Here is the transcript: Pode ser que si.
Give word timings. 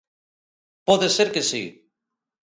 Pode 0.87 1.07
ser 1.15 1.27
que 1.33 1.43
si. 1.49 1.63